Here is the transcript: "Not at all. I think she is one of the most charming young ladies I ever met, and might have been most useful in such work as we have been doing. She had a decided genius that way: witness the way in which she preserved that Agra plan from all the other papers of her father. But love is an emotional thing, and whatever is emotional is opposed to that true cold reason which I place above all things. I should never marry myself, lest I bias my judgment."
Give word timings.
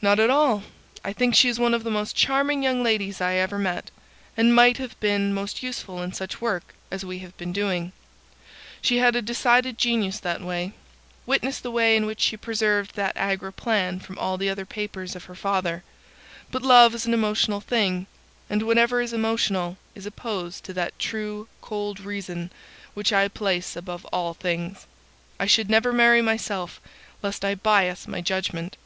"Not 0.00 0.18
at 0.18 0.28
all. 0.28 0.64
I 1.04 1.12
think 1.12 1.36
she 1.36 1.48
is 1.48 1.60
one 1.60 1.72
of 1.72 1.84
the 1.84 1.88
most 1.92 2.16
charming 2.16 2.64
young 2.64 2.82
ladies 2.82 3.20
I 3.20 3.34
ever 3.34 3.60
met, 3.60 3.92
and 4.36 4.52
might 4.56 4.78
have 4.78 4.98
been 4.98 5.32
most 5.32 5.62
useful 5.62 6.02
in 6.02 6.12
such 6.12 6.40
work 6.40 6.74
as 6.90 7.04
we 7.04 7.20
have 7.20 7.36
been 7.36 7.52
doing. 7.52 7.92
She 8.80 8.96
had 8.98 9.14
a 9.14 9.22
decided 9.22 9.78
genius 9.78 10.18
that 10.18 10.40
way: 10.40 10.72
witness 11.26 11.60
the 11.60 11.70
way 11.70 11.94
in 11.96 12.06
which 12.06 12.18
she 12.20 12.36
preserved 12.36 12.96
that 12.96 13.16
Agra 13.16 13.52
plan 13.52 14.00
from 14.00 14.18
all 14.18 14.36
the 14.36 14.50
other 14.50 14.66
papers 14.66 15.14
of 15.14 15.26
her 15.26 15.34
father. 15.36 15.84
But 16.50 16.62
love 16.62 16.92
is 16.92 17.06
an 17.06 17.14
emotional 17.14 17.60
thing, 17.60 18.08
and 18.50 18.62
whatever 18.64 19.00
is 19.00 19.12
emotional 19.12 19.78
is 19.94 20.06
opposed 20.06 20.64
to 20.64 20.72
that 20.72 20.98
true 20.98 21.46
cold 21.60 22.00
reason 22.00 22.50
which 22.94 23.12
I 23.12 23.28
place 23.28 23.76
above 23.76 24.04
all 24.06 24.34
things. 24.34 24.86
I 25.38 25.46
should 25.46 25.70
never 25.70 25.92
marry 25.92 26.20
myself, 26.20 26.80
lest 27.22 27.44
I 27.44 27.54
bias 27.54 28.08
my 28.08 28.20
judgment." 28.20 28.76